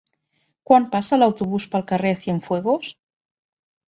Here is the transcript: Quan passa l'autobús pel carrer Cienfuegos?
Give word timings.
Quan 0.69 0.85
passa 0.95 1.19
l'autobús 1.19 1.67
pel 1.75 1.85
carrer 1.91 2.13
Cienfuegos? 2.23 2.89